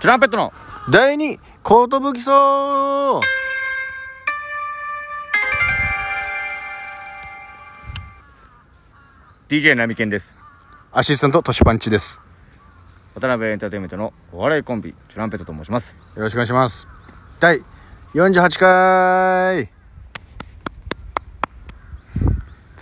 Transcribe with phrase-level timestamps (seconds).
[0.00, 0.52] トランペットの
[0.90, 1.40] 第二寿
[2.20, 3.20] 荘
[9.48, 10.36] DJ ナミケンです。
[10.92, 12.20] アシスタントトシパンチです。
[13.14, 15.96] 渡辺エンターテインメントのお笑いコンビトランペットと申します。
[16.14, 16.86] よろしくお願いします。
[17.40, 17.62] 第
[18.14, 19.70] 48回。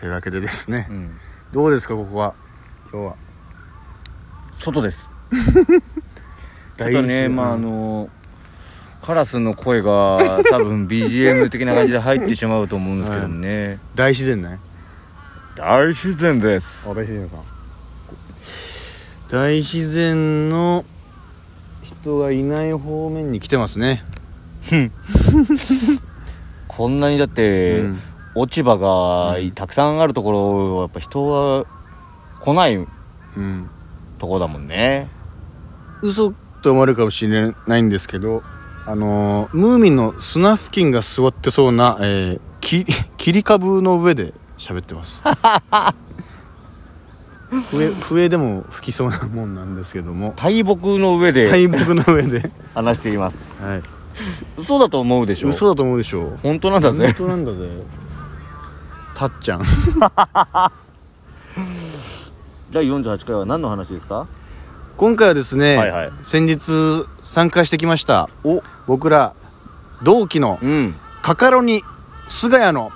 [0.00, 1.16] というわけでですね、うん。
[1.52, 2.34] どうですかここは？
[2.90, 3.16] 今日は
[4.56, 5.10] 外です
[6.77, 8.09] ちょっとねまああの
[9.02, 14.59] カラスの声が 多分 BGM 的な感じで入ってしまうと思うんですけどね、大自然ね
[15.56, 16.84] 大自然です。
[16.88, 17.41] 大自然さん。
[19.30, 20.84] 大自然の
[21.83, 24.02] 人がいない方面に来てますね。
[26.66, 28.00] こんなにだって、うん。
[28.34, 31.66] 落ち葉がたくさんあるところやっぱ人が
[32.41, 32.84] 来ないう
[33.41, 33.70] ん。
[34.19, 35.09] ところだもんね。
[36.02, 38.42] 嘘と思われるかもしれないんですけど
[38.86, 42.84] あのームーミンの砂付近が座ってそうな、えー、き
[43.16, 45.22] 切り株の上で喋ってます。
[47.70, 50.34] 笛笛でも吹きそうなもんなんですけども。
[50.36, 51.48] 大木の上で。
[51.50, 53.36] 大木の上で、 話しています。
[53.62, 53.83] はい、
[54.58, 57.58] 嘘だと思うでしょ嘘だと思うでしょ本当なんだ本ぜ当なんだぜ。
[59.14, 59.62] たっちゃん。
[62.72, 64.27] 第48回は何の話ですか？
[64.97, 66.12] 今回はですね、はいはい。
[66.23, 66.70] 先日
[67.23, 68.62] 参加してきましたお。
[68.87, 69.34] 僕ら
[70.05, 70.95] 同期のうん。
[71.23, 71.83] カカロニ
[72.28, 72.92] 菅谷の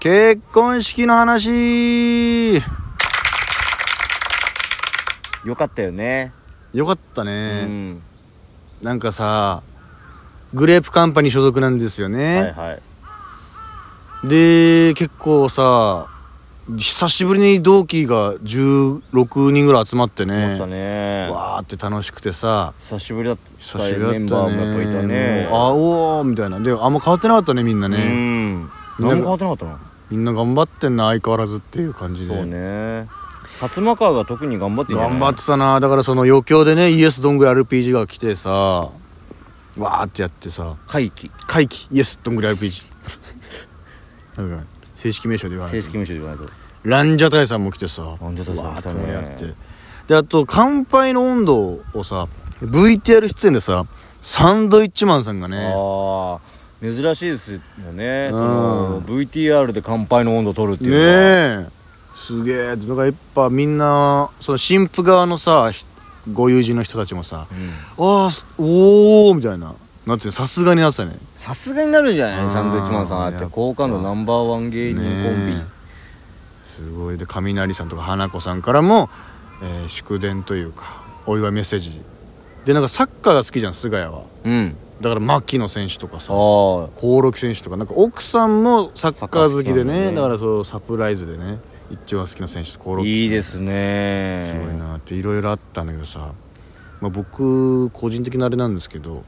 [0.00, 2.56] 結婚式の話。
[5.44, 6.32] よかったよね。
[6.72, 8.02] よかったうね、ん。
[8.82, 9.62] なんかさ
[10.52, 12.78] グレープカンパニー所属なんですよね、はいは
[14.24, 14.28] い。
[14.28, 16.08] で結構さ
[16.68, 21.28] 久しぶりに同期が16人ぐらい集まって思ねね。
[21.30, 22.74] わーって楽しくてさ。
[22.80, 23.50] 久しぶりだった。
[23.56, 24.18] 久しぶりだったね。
[24.18, 25.48] メンバーもやっぱいたね。
[25.48, 26.58] あおーみたいな。
[26.58, 29.78] であんま変わってなかったねみんなうね、ん何も変わってなかったの？
[30.10, 32.34] みんな頑張ってんな相変わらずっていう感じで。
[32.34, 32.56] そうね。
[33.60, 35.78] 薩摩川が特に頑張って頑張ってたな。
[35.78, 38.50] だからその余興でね ES どんぐらい RPG が来てさ。
[38.50, 40.74] わーってやってさ。
[40.88, 42.82] 会期回帰 ES どんぐらい RPG
[44.38, 44.64] なんか
[44.96, 45.82] 正式名称で言わないと。
[45.82, 46.52] 正式名称で言わないと。
[46.82, 49.54] ランジャタイさんも来てさランジャタイさんって来たね盛り上がって
[50.06, 52.28] であと「乾杯の温度」をさ
[52.60, 53.84] VTR 出演でさ
[54.22, 57.60] サンドイッチマンさんがねああ珍しいですよ
[57.92, 58.28] ね。
[58.32, 58.38] うん。
[58.38, 61.62] その VTR で乾杯の温度を取るっていうのは。
[61.62, 61.70] ねえ。
[62.16, 62.66] すげえ。
[62.66, 65.86] なんかやっぱみんなその新婦側のさひ
[66.32, 67.46] ご友人の人たちもさ
[67.98, 68.06] うん。
[68.22, 69.74] ああすおおみたいな
[70.06, 71.16] なってさすがになってたね。
[71.34, 72.44] さすがになるんじゃない？
[72.44, 75.54] うんサンドイッチマンさんあって好感度ナンバーワン芸人コンビ。
[75.56, 75.76] ねえ。
[76.64, 77.18] すごい。
[77.18, 79.10] で雷さんとか花子さんからも、
[79.62, 82.00] えー祝電というかお祝いメッセージ。
[82.64, 84.22] でなんかサッカーが好きじゃん菅谷は。
[84.44, 84.76] うん。
[85.00, 90.12] だから牧野選手とかさ興梠選手とかなんか奥さんもサッカー好きでねね。
[90.12, 91.58] だからそうサプライズでね
[91.90, 94.40] 一番好きな選手興梠いいですね。
[94.44, 96.32] すごいなっていろいろあったんだけどさ、
[97.00, 99.22] まあ、僕個人的なあれなんですけど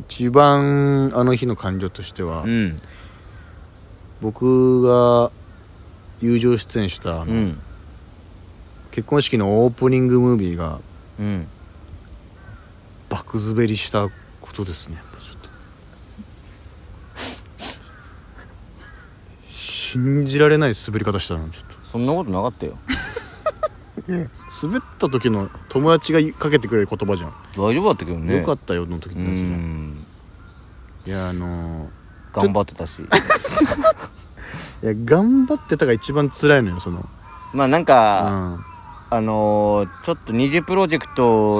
[0.00, 2.78] 一番あの日の感情としては、うん。
[4.20, 5.30] 僕が
[6.20, 7.60] 友情出演したあの、うん。
[8.90, 10.80] 結婚式のオープニングムービーが
[11.18, 11.46] うん。
[13.08, 14.98] 爆滑りしたことですね。
[19.44, 22.76] 信じられない滑り方したのちょっそんなことなかったよ。
[22.86, 22.97] と
[24.08, 28.38] 滑った時の友達がかけてくれる言葉じゃん、大丈夫だったけどね。
[28.38, 29.50] よかったよの時うのやつじゃん。
[29.90, 30.06] ん。
[31.06, 31.88] いやあの
[32.32, 33.02] 頑張ってたし。
[33.02, 33.06] ー
[34.82, 37.06] いや頑張ってたが一番辛いのよその。
[37.52, 38.64] まあなんうかん
[39.10, 41.50] あのーちょっと二次プロジェクト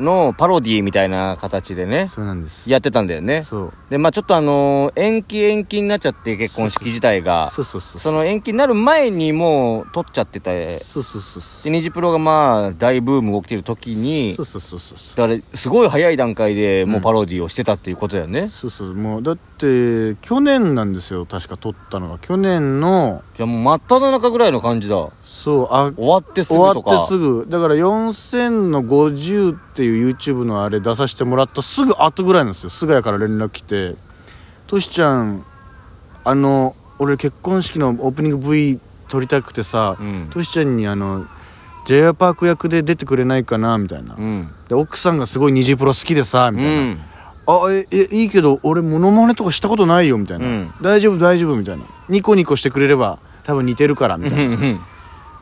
[0.00, 2.68] のパロディみたいな形でねそうなんです。
[2.70, 3.42] やってたんだよね。
[3.42, 3.72] そう。
[3.90, 11.64] でまあちょっとあのー延期延期になっちゃって結婚式自体がそうそうそうその延期になる前にもう撮っちゃっててそうそうそうそう。
[11.64, 15.28] で二次プロがまあ大ブームが起きてる時にそうそうそうそう。
[15.28, 18.94] だからすごい早い段階でもうパロディをしてたっていうことだよね、そうそう。
[18.94, 21.24] もうだって去年なんですよ。
[21.26, 22.18] 確か撮ったのが。
[22.18, 25.08] 去年のじゃあもう真っ只中ぐらいの感じだ
[25.42, 26.90] そうあ終わってすぐ終とか。
[26.90, 27.46] わってすぐ。
[27.48, 32.70] だから4000の50っていう YouTube のあれ出させてもらったすぐ後ぐらいなんですよ。
[32.70, 33.96] 菅谷から連絡来て
[34.68, 35.44] 「トシちゃん
[36.24, 38.78] あの俺結婚式のオープニング V
[39.08, 40.28] 撮りたくてさうん。
[40.30, 41.24] トシちゃんにあの
[41.86, 44.50] j パーク役で出てくれないかな」みたいな、うん。
[44.68, 46.98] で奥さんがすごい虹プロ好きでさみたいな、うん。
[47.46, 50.70] あええいいけど俺モノマネとかしたことないよみたいな、うん。
[50.82, 51.84] 大丈夫大丈夫みたいな。
[52.10, 54.56] ニコニコしてくれれば多分似てるからみたいな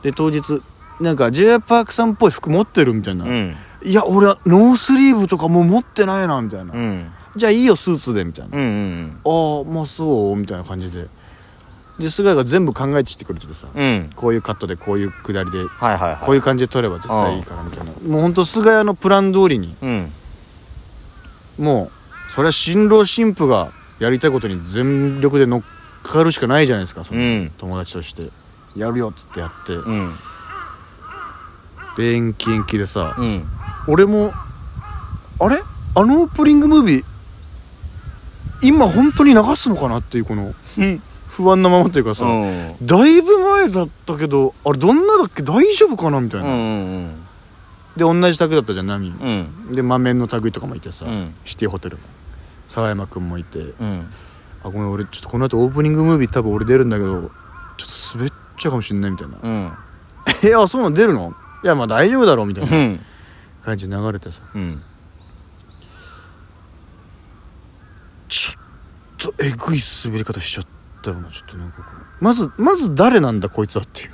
[0.02, 0.62] で当日
[1.00, 3.56] なんか j パークさんっぽい服持ってるみたいな、うん。
[3.84, 7.12] いや俺はノースリーブとかもう持ってないなみたいな、うん。
[7.36, 11.06] じゃあいいよスーツでみたいな、うんうんああまあそうみたいな感じで。
[11.98, 13.82] で菅井が全部考えてきてくれててさ、うん。
[13.82, 16.24] うんこういうカットでこういう下りではいはいはい。
[16.24, 17.92] こういう感じで撮れば絶対いいからみたいな。
[18.08, 20.12] もうほんと菅谷のプラン通りにうん。
[21.58, 21.90] も
[22.28, 25.62] うそれは新郎新婦がやりたいことに全力で乗っ
[26.04, 27.52] かるしかないじゃないですかそのうん。
[27.58, 28.30] 友達として
[28.78, 30.12] やるよっつってやってうん。
[31.96, 33.44] で延期延期でさうん。
[33.86, 34.32] 俺も
[35.40, 35.60] あれ？
[35.94, 37.04] あのオープニングムービー
[38.62, 41.02] 今本当に流すのかなっていうこのうん。
[41.28, 42.74] 不安なままというかさ、うん。
[42.82, 45.42] だいぶ前だったけどあれどんなだっけ？
[45.42, 47.24] 大丈夫かなみたいな、うん
[47.96, 49.08] で同じタグだったじゃんナミ。
[49.08, 49.72] うん。
[49.72, 51.34] で満面のタグとかもいてさ、うん。
[51.44, 52.02] シティホテルの
[52.68, 53.58] 沢山君もいて。
[53.58, 54.06] うん。
[54.62, 57.30] あごめん俺ちょっとこの後オープニングムービー多分俺出るんだけど
[57.76, 59.36] ちょっと滑っちゃうかもしんないみたいな。
[59.42, 59.72] うん
[60.44, 60.94] 「えあそうなの？
[60.96, 61.34] 出るの？
[61.64, 63.00] いやまあ大丈夫だろ」みたいなうん。
[63.64, 64.42] 感じで流れてさ。
[64.54, 64.82] うん。
[68.28, 70.64] ちょっとえぐい滑り方しちゃっ
[71.02, 71.30] たよな。
[71.30, 71.84] ちょっとなんかこ
[72.20, 72.24] う。
[72.24, 74.10] まずまず誰なんだこいつはっていう。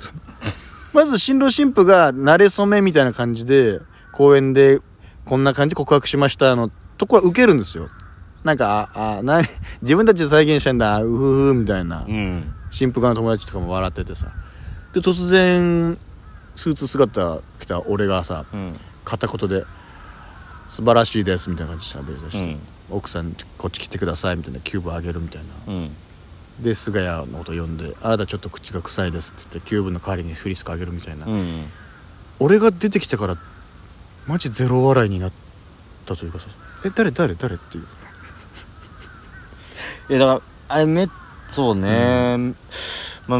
[0.93, 3.81] まず新郎新婦が慣れ初めみたいな感じで
[4.13, 4.79] 公園で
[5.25, 7.89] こんな感じで告白しましたのとこは受けるんですよ。
[8.43, 9.41] なんかああな
[9.81, 11.01] 自分たちで再現したんだ。
[11.01, 11.17] うふ
[11.47, 12.05] ふみたいな。
[12.07, 14.31] うん新婦側の友達とかも笑っててさ。
[14.93, 15.97] で突然
[16.55, 18.79] スーツ姿着た俺がさうん。
[19.03, 19.65] 片言で
[20.69, 22.59] 「素晴らしいです」みたいな感じで喋りだして、うん。
[22.89, 25.73] 奥さんこっち来てくださいみたいなキューブあげるみたいな。
[25.73, 25.95] うん。
[26.61, 31.65] で菅谷のこと呼んで「あなたちょっと口が臭いです」って言ってキューブの代わりにフリスクあげるみたいな、うん。
[32.39, 33.35] 俺が出てきてから
[34.27, 35.31] マジゼロ笑いになっ
[36.05, 36.45] たというかさ
[36.85, 37.87] 「え誰誰誰?」っていう。
[40.07, 40.33] いやだか
[40.69, 41.07] らあれめ
[41.47, 42.37] そうね、
[43.27, 43.39] まあ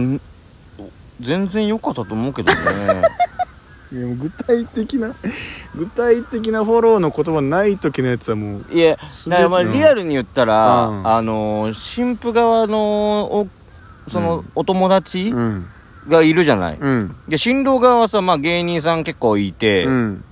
[1.21, 2.57] 全然良かったと思うけどね。
[3.91, 5.13] いや具体的な
[5.75, 8.97] 具体的なフォローの言葉ない時のやつはもういや
[9.27, 9.71] だからまあうん。
[9.71, 11.07] リアルに言ったら、うん。
[11.07, 13.47] あの新婦側のお
[14.09, 14.45] その、うん。
[14.55, 15.67] お友達うん。
[16.09, 17.15] がいるじゃない、うん。
[17.27, 20.23] で新郎側はさ、まあ、芸人さん結構いて、うん。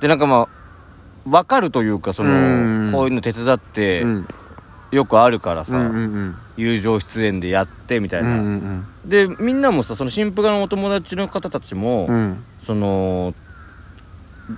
[0.00, 2.92] でなんかまあ分かるというかその、うん。
[2.92, 4.26] こういうの手伝って、うん。
[4.92, 8.86] よくあるからさ、うんうん友情出演でやってみたいうんうな、ん。
[9.04, 12.14] でみんなもさその新婦側のお友達の方たちも、うん。
[12.14, 13.34] うんその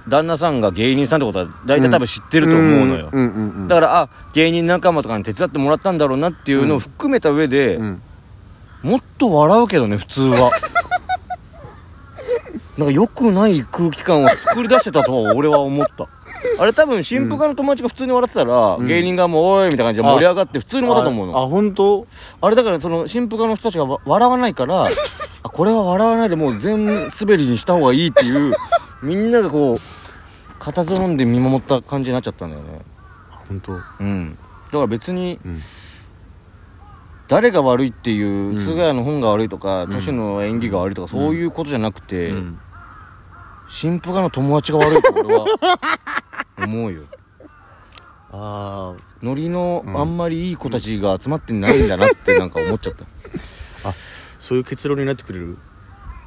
[0.08, 8.02] 旦那さんが芸人さんってことは大体多分知ってると思うのよ、うんうんうんだからあ芸人仲間とかに手伝ってもらったんだろうなっていうのを含めた上で、うん。
[8.82, 10.50] もっと笑うけどね普通は。
[12.78, 16.08] なんか良くない空気感を作り出してたとは俺は思った
[16.58, 18.86] あれ多分新婦側の友達が普通に笑ってたら、ん。
[18.86, 21.38] 芸人側も「おい」みたいな感じで盛り上がって普通に笑ったと思うの。
[21.38, 22.06] ああ本当？
[22.40, 24.86] あれだからその新婦側の人たちがわ笑わないから
[25.44, 28.54] あこれは笑わないでもう全滑りにした方がいいっていう
[29.02, 29.78] みんながこう
[30.58, 32.82] 固唾飲んで見守った感じになっちゃったんだよね。
[33.48, 33.72] 本当？
[34.00, 34.38] うん。
[34.66, 35.60] だから別にうん。
[37.28, 38.58] 誰が悪いっていう、ん。
[38.58, 39.90] 菅谷の本が悪いとかん。
[39.90, 42.58] 都市の演技が悪いとか、そういうことじゃなくて、うん。
[43.70, 45.46] 新婦側の友達が悪いと俺は
[46.64, 47.03] 思うよ。
[48.35, 50.00] あノリのうん。
[50.00, 53.05] あんまりいい子たちが集まってないんだなってなんか思っちゃった。
[53.88, 53.93] あ
[54.38, 55.59] そういう結論になってくれる？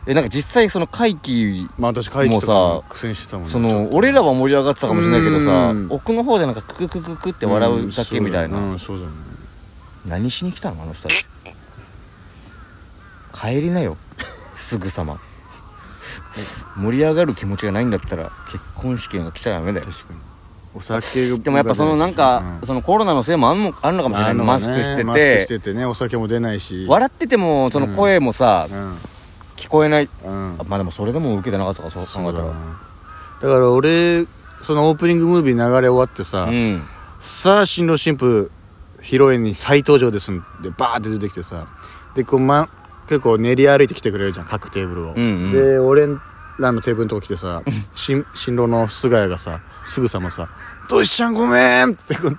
[0.07, 5.87] えなんか実際その会期まあ私会議とかもうさ苦戦してたもんねその俺らは盛り上がってたかもしれないけどさうん。
[5.89, 9.11] 奥の方でなんかクククククって笑うだけみたいな、うんうんそうだね。
[10.05, 11.07] 何しに来たのあの人。
[11.07, 11.25] たち
[13.33, 13.97] 帰りなよ。
[14.55, 15.19] すぐさま
[16.77, 19.85] 盛り上がる気持ちがないんだったら結婚式が来ちゃダメだよ。
[19.85, 20.19] 確かに。
[20.75, 22.67] お酒がでもやっぱそのなんか、うん。
[22.67, 25.03] そのコロナのせいもあんのあるのかもしれない、マスクしてて。
[25.03, 26.85] マスクしててねお酒も出ないし。
[26.87, 28.97] 笑っててもその声もさ、うん
[29.55, 30.09] 聞こえない。
[30.25, 30.55] うん。
[30.59, 34.25] あまあでもそれでも受けてなかったかそう考えたらだから俺
[34.61, 36.81] そのオープニングムービー流れ終わってさ、うん。
[37.19, 38.51] さあ新郎新婦
[38.99, 41.67] 披露宴に再登場ですんでバーって出てきてさ。
[42.15, 42.69] でこう、ま、
[43.07, 45.51] 結構練り歩いてきてくれるじゃん各テーブルを、うんうん。
[45.51, 46.07] で俺
[46.57, 47.61] らのテーブルのとこ来てさ
[47.93, 50.47] 新新郎の菅谷がさすぐさまさ
[50.89, 52.37] 「トシちゃんごめん!」ってこう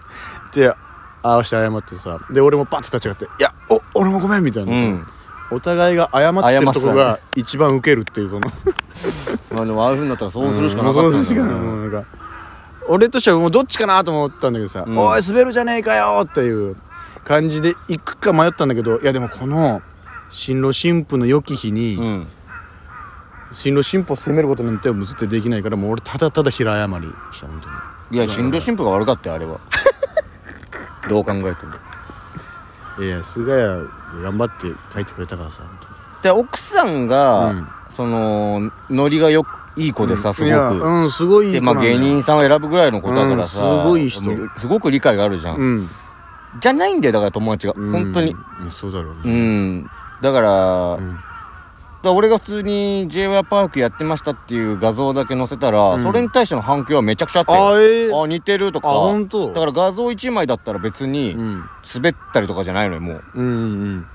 [0.55, 0.75] で
[1.23, 5.07] 合わせて謝ってさで俺もパッて立ち上がって「いやお俺もごめん」みたいな、うん。
[5.49, 8.51] お互いが謝ってるとこが一番ウケるっていうその。
[9.55, 12.03] まあでもああいうふうになったらそうするしかなかうんったんだよそうんか。
[12.89, 16.77] 俺としてはもうどっちかなと思ったんだけどさ「うんおい滑るじゃねえかよ!」っていう
[17.25, 19.83] 感じで行くか迷ったんだけどいやでもこの
[20.29, 22.27] 新郎新婦の良き日に、うん。
[23.53, 27.75] 新郎新婦を責めることなんてもう絶対できないからもう俺ただただ平謝りした本当に。
[28.11, 29.61] いや新郎新婦が悪かったよあれは。
[31.09, 33.05] どう考えても。
[33.05, 37.69] いや菅谷頑張って書いてくれたからさ本で奥さんが、うん。
[37.89, 40.85] そのノリがよいい子でさすごく。
[40.85, 44.23] うんすごいでまあ芸人さんを選ぶぐらいの子だからさうんすごい人。
[44.59, 45.57] すごく理解があるじゃん。
[45.57, 45.91] うん。
[46.61, 47.75] じゃないんだよだから友達が。
[47.75, 48.35] 本当に。
[48.63, 51.19] うんそうだろううねんだからうん。
[52.03, 56.03] だ俺が普通に j y パークやってましたっていう画像だけ載せたら、うん。
[56.03, 58.23] それに対しての反響はめちゃくちゃあってあえー。
[58.23, 58.91] あ似てるとか。
[58.91, 59.49] あ本当。
[59.49, 61.65] だから画像1枚だったら別にうん。
[61.95, 63.23] 滑ったりとかじゃないのよもう。
[63.35, 64.07] うんうん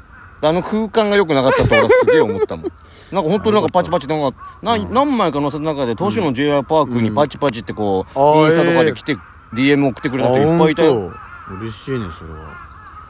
[0.44, 2.72] あの空間が良くなかったと俺はすげえ思ったもん。
[3.14, 4.92] なんか本当になんかパチパチなんかなうん。
[4.92, 9.18] 何枚か載せた中で都市の j y パークにパチパチってこう、あーインスタとかで来て、
[9.54, 10.94] DM 送ってくれた人いっぱいいたよ。
[10.94, 11.12] よ
[11.60, 12.48] 嬉しいねそれは。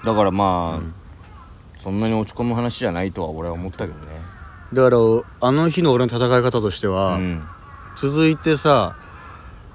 [0.03, 0.93] だからまあ、うん
[1.83, 4.05] そんなに落ち込む話じゃないとは俺は思ったけどね。
[4.73, 4.97] だから
[5.41, 7.43] あの日の俺の戦い方としては、うん。
[7.97, 8.95] 続いてさ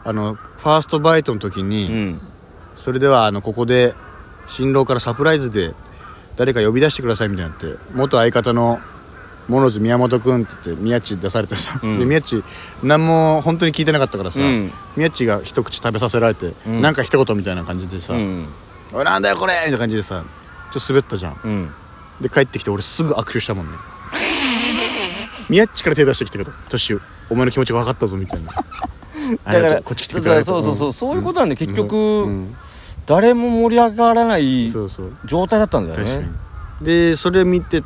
[0.05, 2.21] あのファーストバイトの時に、うん。
[2.77, 3.95] それではあのここで
[4.47, 5.75] 新郎からサプライズで
[6.37, 8.79] 誰か呼び出してくださいみたいになって元相方の
[9.49, 11.99] モノズ宮本君って言って宮地出されてさ、うん。
[11.99, 12.43] で宮地
[12.83, 14.71] 何も本当に聞いてなかったからさ、うん。
[14.97, 16.81] 宮地が一口食べさせられて、うん。
[16.81, 18.47] なんか一言みたいな感じでさ「うん
[18.93, 20.23] おいなんだよこれ!」みたいな感じでさ
[20.73, 21.73] ちょっと滑ったじゃん
[22.21, 23.73] で帰ってきて俺すぐ握手したもんね。
[25.49, 26.99] 宮っちから手出してきたけど「トシ
[27.31, 28.53] お前の気持ちが分かったぞ」みたいな。
[29.45, 32.57] ありがとうこっち来てくれてありがとそうそうそうそういうことなんで結局、うん。
[33.07, 36.23] 誰も盛り上がらない状態だったんだよ確かに。
[36.23, 36.33] ね
[36.83, 37.83] でそれ見て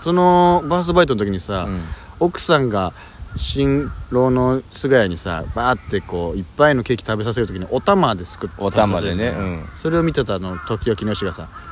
[0.00, 1.80] そのバーストバイトの時にさ、うん。
[2.20, 2.92] 奥さんが
[3.36, 9.68] 新郎の菅谷にさバーってこういっぱいのケーキ食べさせる時にお玉ですくってお玉でねうん。
[9.76, 11.48] それを見てたあの時々のしがさ「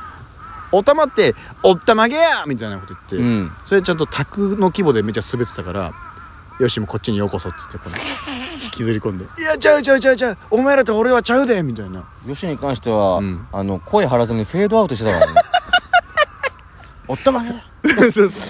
[0.71, 3.51] お玉っておったまげや!」みたいなこと言って、うん。
[3.65, 5.93] それちゃんと卓の規模でめっちゃ滑ってたから
[6.59, 7.95] 「よしもこっちにようこそ」って言ってこの
[8.63, 12.03] 引きずり込んで「いやちゃうちゃうちゃうちゃうお前らと俺はちゃうで」みたいな。
[12.25, 13.47] よしに関しては、うん。
[13.51, 15.41] あの声張らずにフェードアウトしてたからね。
[17.07, 17.51] おったまげ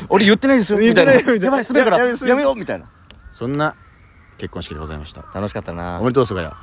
[0.09, 0.79] 俺言ってないですよ。
[0.79, 1.13] みたいな。
[1.13, 1.97] やばい滑るから。
[1.97, 2.85] ややめやめようみたいな。
[3.31, 3.75] そんな
[4.37, 5.23] 結婚式でございました。
[5.33, 5.99] 楽しかったな。
[5.99, 6.53] おめでとう菅谷